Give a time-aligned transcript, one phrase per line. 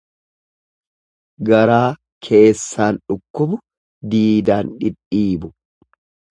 [1.49, 1.91] Garaa
[2.29, 3.61] keessaan dhukkubu
[4.17, 5.57] diidaan dhidhiibu.